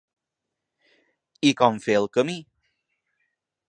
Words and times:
I 1.51 1.53
com 1.61 1.79
fer 1.87 2.01
el 2.01 2.11
camí? 2.19 2.41